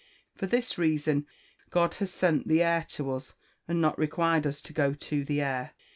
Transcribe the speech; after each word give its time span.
For 0.35 0.47
this 0.47 0.79
reason, 0.79 1.27
God 1.69 1.93
has 1.99 2.11
sent 2.11 2.47
the 2.47 2.63
air 2.63 2.83
to 2.89 3.11
us, 3.11 3.35
and 3.67 3.79
not 3.79 3.99
required 3.99 4.47
us 4.47 4.59
to 4.61 4.73
go 4.73 4.95
to 4.95 5.23
the 5.23 5.41
air. 5.41 5.73